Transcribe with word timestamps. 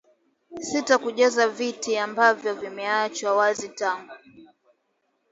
sita 0.67 0.95
kujaza 1.03 1.43
viti 1.57 1.97
ambavyo 1.97 2.53
vimeachwa 2.55 3.35
wazi 3.35 3.69
tangu 3.69 4.11